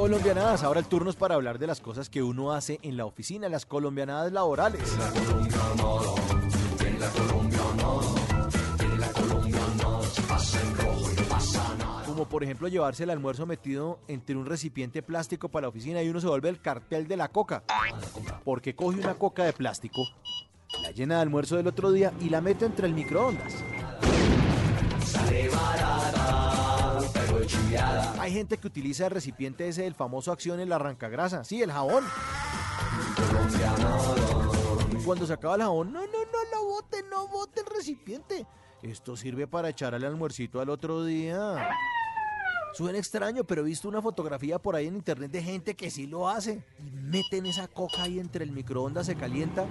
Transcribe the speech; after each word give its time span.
Colombianadas, 0.00 0.62
ahora 0.62 0.80
el 0.80 0.86
turno 0.86 1.10
es 1.10 1.16
para 1.16 1.34
hablar 1.34 1.58
de 1.58 1.66
las 1.66 1.82
cosas 1.82 2.08
que 2.08 2.22
uno 2.22 2.52
hace 2.52 2.78
en 2.80 2.96
la 2.96 3.04
oficina, 3.04 3.50
las 3.50 3.66
colombianadas 3.66 4.32
laborales. 4.32 4.80
Como 12.06 12.26
por 12.30 12.42
ejemplo 12.42 12.68
llevarse 12.68 13.02
el 13.02 13.10
almuerzo 13.10 13.44
metido 13.44 13.98
entre 14.08 14.36
un 14.36 14.46
recipiente 14.46 15.02
plástico 15.02 15.50
para 15.50 15.64
la 15.64 15.68
oficina 15.68 16.02
y 16.02 16.08
uno 16.08 16.18
se 16.18 16.28
vuelve 16.28 16.48
el 16.48 16.62
cartel 16.62 17.06
de 17.06 17.18
la 17.18 17.28
coca. 17.28 17.62
Porque 18.42 18.74
coge 18.74 19.00
una 19.00 19.16
coca 19.16 19.44
de 19.44 19.52
plástico, 19.52 20.08
la 20.82 20.92
llena 20.92 21.16
de 21.16 21.20
almuerzo 21.20 21.56
del 21.56 21.66
otro 21.66 21.92
día 21.92 22.10
y 22.22 22.30
la 22.30 22.40
mete 22.40 22.64
entre 22.64 22.86
el 22.86 22.94
microondas. 22.94 23.52
Hay 28.20 28.34
gente 28.34 28.58
que 28.58 28.66
utiliza 28.66 29.06
el 29.06 29.12
recipiente 29.12 29.66
ese 29.66 29.82
del 29.82 29.94
famoso 29.94 30.30
acción 30.30 30.60
el 30.60 30.70
arrancagrasa, 30.72 31.42
sí, 31.42 31.62
el 31.62 31.72
jabón. 31.72 32.04
Cuando 35.06 35.26
se 35.26 35.32
acaba 35.32 35.54
el 35.54 35.62
jabón, 35.62 35.90
no, 35.90 36.00
no, 36.00 36.06
no 36.06 36.38
lo 36.54 36.64
bote, 36.66 37.02
no 37.10 37.28
bote 37.28 37.60
el 37.60 37.66
recipiente. 37.74 38.46
Esto 38.82 39.16
sirve 39.16 39.46
para 39.46 39.70
echar 39.70 39.94
al 39.94 40.04
almuercito 40.04 40.60
al 40.60 40.68
otro 40.68 41.02
día. 41.02 41.70
Suena 42.74 42.98
extraño, 42.98 43.44
pero 43.44 43.62
he 43.62 43.64
visto 43.64 43.88
una 43.88 44.02
fotografía 44.02 44.58
por 44.58 44.76
ahí 44.76 44.86
en 44.86 44.96
internet 44.96 45.30
de 45.30 45.42
gente 45.42 45.74
que 45.74 45.90
sí 45.90 46.06
lo 46.06 46.28
hace. 46.28 46.62
Y 46.78 46.90
meten 46.90 47.46
esa 47.46 47.68
coca 47.68 48.02
ahí 48.02 48.18
entre 48.18 48.44
el 48.44 48.52
microondas, 48.52 49.06
se 49.06 49.16
calienta. 49.16 49.64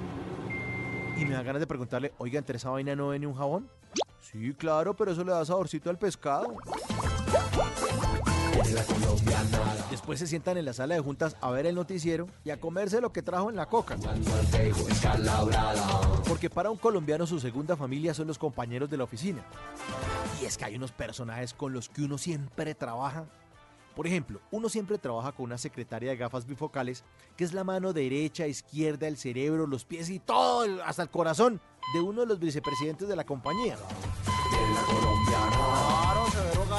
Y 1.18 1.26
me 1.26 1.36
da 1.36 1.44
ganas 1.44 1.60
de 1.60 1.68
preguntarle, 1.68 2.14
oiga, 2.18 2.40
¿entre 2.40 2.58
esa 2.58 2.72
vaina 2.72 2.96
no 2.96 3.12
viene 3.12 3.28
un 3.28 3.36
jabón? 3.36 3.70
Sí, 4.22 4.54
claro, 4.56 4.96
pero 4.96 5.12
eso 5.12 5.24
le 5.24 5.32
da 5.32 5.46
saborcito 5.46 5.92
al 5.92 6.00
pescado. 6.00 6.56
Después 9.90 10.20
se 10.20 10.28
sientan 10.28 10.58
en 10.58 10.66
la 10.66 10.74
sala 10.74 10.96
de 10.96 11.02
juntas 11.02 11.36
a 11.42 11.50
ver 11.52 11.66
el 11.66 11.76
noticiero 11.76 12.28
y 12.44 12.50
a 12.52 12.60
comerse 12.60 13.02
lo 13.02 13.12
que 13.12 13.22
trajo 13.22 13.50
en 13.50 13.56
la 13.56 13.68
coca. 13.68 13.98
Porque 16.28 16.50
para 16.50 16.70
un 16.70 16.78
colombiano 16.78 17.26
su 17.26 17.40
segunda 17.40 17.76
familia 17.76 18.14
son 18.14 18.28
los 18.28 18.38
compañeros 18.38 18.90
de 18.90 18.98
la 18.98 19.04
oficina. 19.04 19.44
Y 20.42 20.46
es 20.46 20.58
que 20.58 20.66
hay 20.66 20.76
unos 20.76 20.92
personajes 20.92 21.54
con 21.54 21.74
los 21.74 21.90
que 21.90 22.04
uno 22.04 22.18
siempre 22.18 22.76
trabaja. 22.76 23.26
Por 23.96 24.08
ejemplo, 24.08 24.40
uno 24.52 24.70
siempre 24.70 24.98
trabaja 24.98 25.32
con 25.32 25.46
una 25.46 25.58
secretaria 25.58 26.12
de 26.12 26.18
gafas 26.18 26.46
bifocales, 26.46 27.04
que 27.36 27.44
es 27.44 27.54
la 27.54 27.64
mano 27.64 27.92
derecha, 27.92 28.48
izquierda, 28.48 29.08
el 29.08 29.18
cerebro, 29.18 29.68
los 29.68 29.84
pies 29.84 30.10
y 30.10 30.20
todo, 30.20 30.82
hasta 30.86 31.04
el 31.04 31.10
corazón 31.10 31.60
de 31.94 32.00
uno 32.00 32.22
de 32.22 32.28
los 32.28 32.40
vicepresidentes 32.40 33.08
de 33.08 33.16
la 33.16 33.26
compañía. 33.26 33.78
Claro, 34.50 34.80
severo 34.88 35.19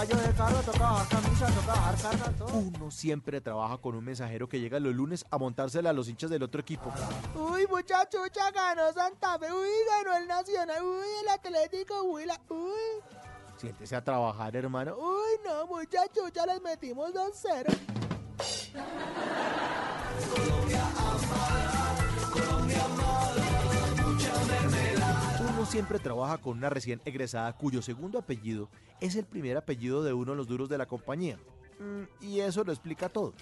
gallo 0.00 0.16
de 0.16 0.32
carro, 0.34 0.62
toca 0.62 0.78
bajar 0.78 1.08
camisa, 1.08 1.46
toca 1.46 1.66
bajar 1.66 1.96
carga, 2.00 2.32
todo. 2.38 2.54
Uno 2.54 2.90
siempre 2.90 3.40
trabaja 3.40 3.76
con 3.78 3.94
un 3.94 4.04
mensajero 4.04 4.48
que 4.48 4.58
llega 4.58 4.80
los 4.80 4.94
lunes 4.94 5.24
a 5.30 5.38
montársela 5.38 5.90
a 5.90 5.92
los 5.92 6.08
hinchas 6.08 6.30
del 6.30 6.42
otro 6.42 6.60
equipo. 6.60 6.90
Uy, 7.34 7.66
muchacho, 7.66 8.18
ya 8.34 8.50
ganó 8.50 8.92
Santa 8.92 9.38
Fe, 9.38 9.52
uy, 9.52 9.68
ganó 9.88 10.16
el 10.16 10.26
Nacional, 10.26 10.82
uy, 10.82 11.06
el 11.22 11.28
Atlético, 11.28 12.02
uy, 12.04 12.24
la, 12.24 12.40
uy. 12.48 13.02
Siéntese 13.58 13.94
a 13.94 14.02
trabajar, 14.02 14.56
hermano. 14.56 14.96
Uy, 14.96 15.38
no, 15.44 15.66
muchachos, 15.66 16.32
ya 16.32 16.46
les 16.46 16.62
metimos 16.62 17.12
2-0. 17.12 17.78
Uno 22.32 22.69
siempre 25.70 26.00
trabaja 26.00 26.38
con 26.38 26.58
una 26.58 26.68
recién 26.68 27.00
egresada 27.04 27.52
cuyo 27.52 27.80
segundo 27.80 28.18
apellido 28.18 28.68
es 29.00 29.14
el 29.14 29.24
primer 29.24 29.56
apellido 29.56 30.02
de 30.02 30.12
uno 30.12 30.32
de 30.32 30.36
los 30.36 30.48
duros 30.48 30.68
de 30.68 30.76
la 30.76 30.86
compañía. 30.86 31.38
Mm, 31.78 32.24
y 32.24 32.40
eso 32.40 32.64
lo 32.64 32.72
explica 32.72 33.08
todo. 33.08 33.34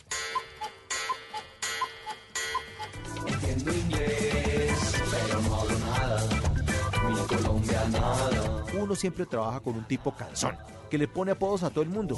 Uno 8.75 8.95
siempre 8.95 9.25
trabaja 9.25 9.61
con 9.61 9.77
un 9.77 9.85
tipo 9.85 10.15
cansón, 10.15 10.55
que 10.91 10.99
le 10.99 11.09
pone 11.09 11.33
apodos 11.33 11.63
a 11.63 11.71
todo 11.71 11.81
el 11.81 11.89
mundo. 11.89 12.15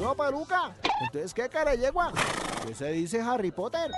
¡No, 0.00 0.16
peluca! 0.16 0.74
Entonces, 1.02 1.32
¿qué 1.32 1.48
cara 1.48 1.76
yegua? 1.76 2.12
¿Qué 2.66 2.74
se 2.74 2.90
dice 2.90 3.20
Harry 3.20 3.52
Potter? 3.52 3.92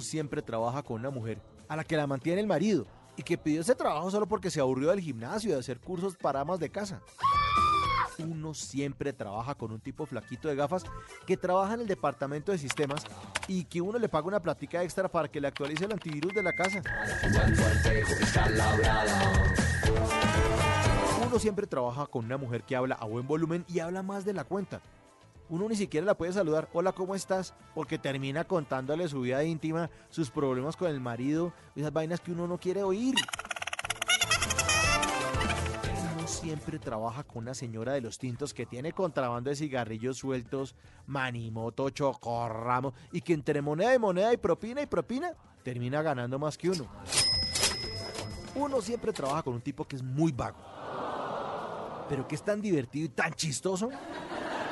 Uno 0.00 0.06
siempre 0.06 0.40
trabaja 0.40 0.82
con 0.82 0.98
una 0.98 1.10
mujer 1.10 1.42
a 1.68 1.76
la 1.76 1.84
que 1.84 1.94
la 1.94 2.06
mantiene 2.06 2.40
el 2.40 2.46
marido 2.46 2.86
y 3.18 3.22
que 3.22 3.36
pidió 3.36 3.60
ese 3.60 3.74
trabajo 3.74 4.10
solo 4.10 4.26
porque 4.26 4.50
se 4.50 4.58
aburrió 4.58 4.88
del 4.88 5.00
gimnasio 5.00 5.50
y 5.50 5.52
de 5.52 5.58
hacer 5.58 5.78
cursos 5.78 6.16
para 6.16 6.40
amas 6.40 6.58
de 6.58 6.70
casa. 6.70 7.02
Uno 8.18 8.54
siempre 8.54 9.12
trabaja 9.12 9.54
con 9.54 9.72
un 9.72 9.78
tipo 9.78 10.06
flaquito 10.06 10.48
de 10.48 10.54
gafas 10.54 10.84
que 11.26 11.36
trabaja 11.36 11.74
en 11.74 11.80
el 11.80 11.86
departamento 11.86 12.50
de 12.50 12.56
sistemas 12.56 13.04
y 13.46 13.64
que 13.64 13.82
uno 13.82 13.98
le 13.98 14.08
paga 14.08 14.26
una 14.26 14.40
platica 14.40 14.82
extra 14.82 15.06
para 15.06 15.28
que 15.28 15.38
le 15.38 15.48
actualice 15.48 15.84
el 15.84 15.92
antivirus 15.92 16.32
de 16.32 16.42
la 16.42 16.54
casa. 16.54 16.82
Uno 21.26 21.38
siempre 21.38 21.66
trabaja 21.66 22.06
con 22.06 22.24
una 22.24 22.38
mujer 22.38 22.62
que 22.62 22.74
habla 22.74 22.94
a 22.94 23.04
buen 23.04 23.26
volumen 23.26 23.66
y 23.68 23.80
habla 23.80 24.02
más 24.02 24.24
de 24.24 24.32
la 24.32 24.44
cuenta. 24.44 24.80
Uno 25.50 25.68
ni 25.68 25.74
siquiera 25.74 26.06
la 26.06 26.16
puede 26.16 26.32
saludar, 26.32 26.68
hola, 26.72 26.92
¿cómo 26.92 27.16
estás? 27.16 27.54
Porque 27.74 27.98
termina 27.98 28.44
contándole 28.44 29.08
su 29.08 29.22
vida 29.22 29.42
íntima, 29.42 29.90
sus 30.08 30.30
problemas 30.30 30.76
con 30.76 30.88
el 30.88 31.00
marido, 31.00 31.52
esas 31.74 31.92
vainas 31.92 32.20
que 32.20 32.30
uno 32.30 32.46
no 32.46 32.56
quiere 32.56 32.84
oír. 32.84 33.16
Uno 36.14 36.28
siempre 36.28 36.78
trabaja 36.78 37.24
con 37.24 37.42
una 37.42 37.54
señora 37.54 37.94
de 37.94 38.00
los 38.00 38.16
tintos 38.16 38.54
que 38.54 38.64
tiene 38.64 38.92
contrabando 38.92 39.50
de 39.50 39.56
cigarrillos 39.56 40.18
sueltos, 40.18 40.76
manimoto, 41.08 41.90
chocorramo, 41.90 42.94
y 43.10 43.20
que 43.20 43.32
entre 43.32 43.60
moneda 43.60 43.92
y 43.92 43.98
moneda 43.98 44.32
y 44.32 44.36
propina 44.36 44.82
y 44.82 44.86
propina, 44.86 45.32
termina 45.64 46.00
ganando 46.00 46.38
más 46.38 46.56
que 46.56 46.70
uno. 46.70 46.86
Uno 48.54 48.80
siempre 48.80 49.12
trabaja 49.12 49.42
con 49.42 49.54
un 49.54 49.62
tipo 49.62 49.84
que 49.84 49.96
es 49.96 50.02
muy 50.04 50.30
vago, 50.30 50.58
pero 52.08 52.28
que 52.28 52.36
es 52.36 52.42
tan 52.44 52.60
divertido 52.60 53.06
y 53.06 53.08
tan 53.08 53.34
chistoso 53.34 53.90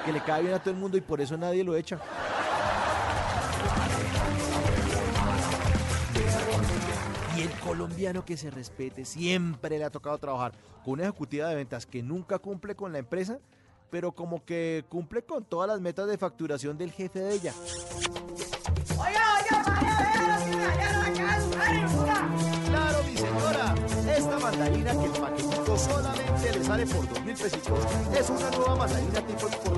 que 0.08 0.12
le 0.14 0.22
cae 0.22 0.40
bien 0.40 0.54
a 0.54 0.58
todo 0.58 0.70
el 0.70 0.80
mundo 0.80 0.96
y 0.96 1.02
por 1.02 1.20
eso 1.20 1.36
nadie 1.36 1.62
lo 1.62 1.76
echa. 1.76 1.98
Y 7.36 7.42
el 7.42 7.50
colombiano 7.60 8.24
que 8.24 8.38
se 8.38 8.50
respete 8.50 9.04
siempre 9.04 9.78
le 9.78 9.84
ha 9.84 9.90
tocado 9.90 10.16
trabajar 10.16 10.52
con 10.82 10.94
una 10.94 11.02
ejecutiva 11.02 11.50
de 11.50 11.56
ventas 11.56 11.84
que 11.84 12.02
nunca 12.02 12.38
cumple 12.38 12.74
con 12.74 12.90
la 12.90 13.00
empresa, 13.00 13.38
pero 13.90 14.12
como 14.12 14.42
que 14.46 14.86
cumple 14.88 15.24
con 15.24 15.44
todas 15.44 15.68
las 15.68 15.78
metas 15.78 16.08
de 16.08 16.16
facturación 16.16 16.78
del 16.78 16.90
jefe 16.90 17.20
de 17.20 17.34
ella. 17.34 17.52
Claro, 22.66 23.02
mi 23.04 23.16
señora, 23.16 23.74
esta 24.16 24.38
mandarina 24.38 24.92
que 24.92 25.04
el 25.04 25.12
paquetico 25.12 25.78
solamente 25.78 26.58
le 26.58 26.64
sale 26.64 26.86
por 26.86 27.08
dos 27.08 27.24
mil 27.24 27.36
pesitos. 27.36 27.78
Es 28.18 28.30
una 28.30 28.50
nueva 28.50 28.76
mandarina 28.76 29.20
tipo 29.20 29.46
exportación. 29.46 29.77